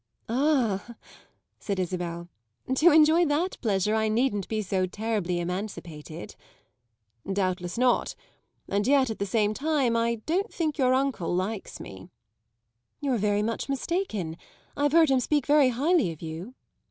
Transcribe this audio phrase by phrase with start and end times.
[0.27, 0.95] "Ah,"
[1.59, 2.27] said Isabel,
[2.73, 6.35] "to enjoy that pleasure I needn't be so terribly emancipated."
[7.31, 8.15] "Doubtless not;
[8.67, 12.09] and yet, at the same time, I don't think your uncle likes me."
[12.99, 14.37] "You're very much mistaken.
[14.75, 16.55] I've heard him speak very highly of you."